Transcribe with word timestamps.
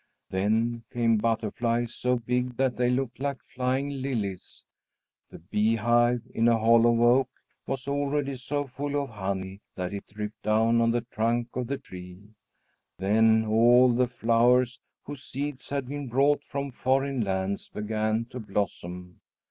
Then 0.31 0.81
came 0.91 1.17
butterflies, 1.17 1.93
so 1.93 2.15
big 2.15 2.57
that 2.57 2.75
they 2.75 2.89
looked 2.89 3.19
like 3.19 3.37
flying 3.53 4.01
lilies. 4.01 4.63
The 5.29 5.37
bee 5.37 5.75
hive 5.75 6.23
in 6.33 6.47
a 6.47 6.57
hollow 6.57 7.19
oak 7.19 7.29
was 7.67 7.87
already 7.87 8.35
so 8.37 8.65
full 8.65 8.99
of 8.99 9.11
honey 9.11 9.61
that 9.75 9.93
it 9.93 10.07
dripped 10.07 10.41
down 10.41 10.81
on 10.81 10.89
the 10.89 11.01
trunk 11.11 11.55
of 11.55 11.67
the 11.67 11.77
tree. 11.77 12.33
Then 12.97 13.45
all 13.45 13.93
the 13.93 14.07
flowers 14.07 14.79
whose 15.03 15.21
seeds 15.23 15.69
had 15.69 15.87
been 15.87 16.07
brought 16.07 16.43
from 16.45 16.71
foreign 16.71 17.21
lands 17.23 17.69
began 17.69 18.25
to 18.31 18.39
blossom. 18.39 19.21